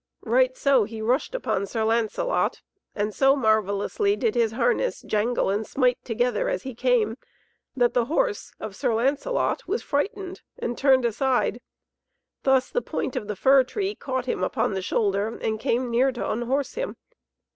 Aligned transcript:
Right 0.25 0.57
so 0.57 0.83
he 0.85 0.99
rushed 0.99 1.35
upon 1.35 1.67
Sir 1.67 1.83
Lancelot, 1.83 2.63
and 2.95 3.13
so 3.13 3.35
marvellously 3.35 4.15
did 4.15 4.33
his 4.33 4.53
harness 4.53 5.01
jangle 5.03 5.51
and 5.51 5.63
smite 5.63 6.03
together 6.03 6.49
as 6.49 6.63
he 6.63 6.73
came, 6.73 7.19
that 7.77 7.93
the 7.93 8.05
horse 8.05 8.51
of 8.59 8.75
Sir 8.75 8.95
Lancelot 8.95 9.67
was 9.67 9.83
frighted 9.83 10.41
and 10.57 10.75
turned 10.75 11.05
aside. 11.05 11.61
Thus 12.41 12.71
the 12.71 12.81
point 12.81 13.15
of 13.15 13.27
the 13.27 13.35
fir 13.35 13.63
tree 13.63 13.93
caught 13.93 14.25
him 14.25 14.43
upon 14.43 14.73
the 14.73 14.81
shoulder 14.81 15.37
and 15.39 15.59
came 15.59 15.91
near 15.91 16.11
to 16.13 16.31
unhorse 16.31 16.73
him. 16.73 16.97